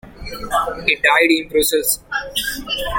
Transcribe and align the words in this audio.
He 0.87 0.95
died 0.95 1.27
in 1.29 1.47
Brussels. 1.47 2.03